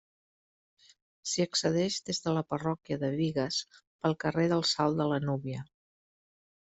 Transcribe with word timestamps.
S'hi 1.31 1.43
accedeix 1.45 1.99
des 2.07 2.21
de 2.23 2.33
la 2.37 2.43
Parròquia 2.53 2.99
de 3.03 3.11
Bigues 3.19 3.59
pel 3.83 4.17
carrer 4.25 4.47
del 4.55 4.65
Salt 4.75 4.99
de 5.03 5.07
la 5.13 5.21
Núvia. 5.31 5.63